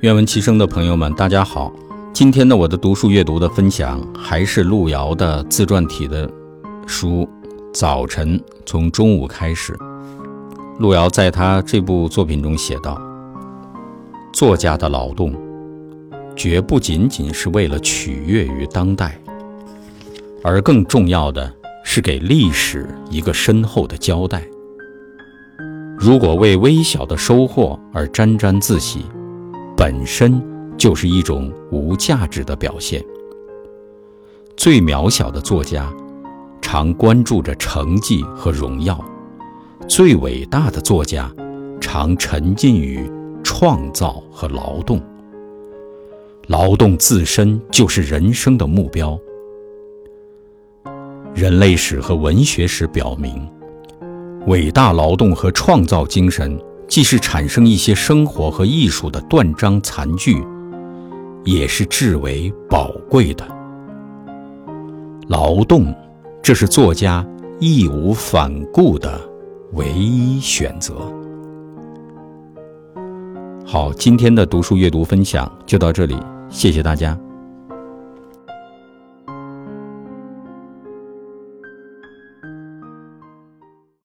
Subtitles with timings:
[0.00, 1.72] 愿闻其声的朋友们，大家好。
[2.12, 6.30] 今天的我的读书阅读的分享，还是路遥的自传体的
[6.86, 7.22] 书
[7.74, 9.72] 《早晨从中午开始》。
[10.78, 12.96] 路遥在他这部作品中写道
[14.32, 15.34] ：“作家的劳动，
[16.36, 19.20] 绝不仅仅是为了取悦于当代，
[20.44, 21.52] 而更重要的
[21.82, 24.44] 是给历史一个深厚的交代。
[25.98, 29.04] 如果为微小的收获而沾沾自喜，
[29.78, 30.42] 本身
[30.76, 33.00] 就是一种无价值的表现。
[34.56, 35.88] 最渺小的作家，
[36.60, 38.96] 常关注着成绩和荣耀；
[39.88, 41.32] 最伟大的作家，
[41.80, 43.08] 常沉浸于
[43.44, 45.00] 创造和劳动。
[46.48, 49.16] 劳动自身就是人生的目标。
[51.36, 53.48] 人类史和文学史表明，
[54.48, 56.60] 伟大劳动和创造精神。
[56.98, 60.44] 既是产生一些生活和艺术的断章残句，
[61.44, 63.46] 也是至为宝贵的
[65.28, 65.94] 劳动。
[66.42, 67.24] 这是作家
[67.60, 69.16] 义无反顾的
[69.74, 70.94] 唯一选择。
[73.64, 76.16] 好，今天的读书阅读分享就到这里，
[76.48, 77.16] 谢谢大家。